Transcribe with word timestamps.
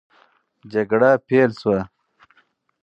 جګړه 0.71 1.11
پیل 1.27 1.51
سوه. 1.61 1.81